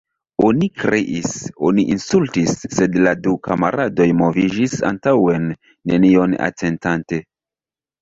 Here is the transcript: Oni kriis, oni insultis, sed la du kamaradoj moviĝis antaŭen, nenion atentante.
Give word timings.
Oni 0.45 0.69
kriis, 0.83 1.33
oni 1.71 1.85
insultis, 1.97 2.57
sed 2.79 2.99
la 3.09 3.15
du 3.27 3.35
kamaradoj 3.49 4.09
moviĝis 4.25 4.77
antaŭen, 4.93 5.49
nenion 5.95 6.39
atentante. 6.53 7.27